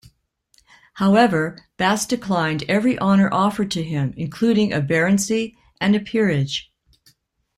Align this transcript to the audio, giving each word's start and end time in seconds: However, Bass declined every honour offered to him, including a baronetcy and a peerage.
However, 0.95 1.65
Bass 1.77 2.07
declined 2.07 2.63
every 2.67 2.97
honour 2.97 3.31
offered 3.31 3.69
to 3.69 3.83
him, 3.83 4.15
including 4.17 4.73
a 4.73 4.81
baronetcy 4.81 5.53
and 5.79 5.95
a 5.95 5.99
peerage. 5.99 6.73